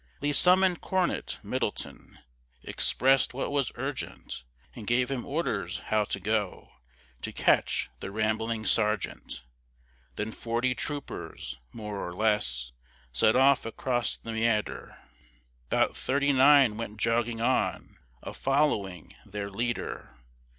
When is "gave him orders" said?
4.87-5.77